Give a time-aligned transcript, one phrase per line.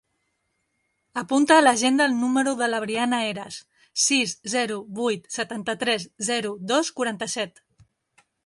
[1.21, 3.59] Apunta a l'agenda el número de la Briana Heras:
[4.07, 7.67] sis, zero, vuit, setanta-tres, zero, dos, quaranta-set.